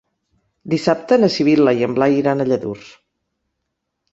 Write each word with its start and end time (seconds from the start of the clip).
Dissabte 0.73 1.19
na 1.19 1.29
Sibil·la 1.35 1.75
i 1.81 1.85
en 1.89 1.93
Blai 1.99 2.17
iran 2.23 2.41
a 2.41 2.49
Lladurs. 2.53 2.89